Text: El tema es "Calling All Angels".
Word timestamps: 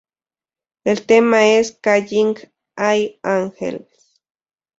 El 0.83 1.05
tema 1.05 1.45
es 1.45 1.73
"Calling 1.79 2.35
All 2.75 3.19
Angels". 3.21 4.19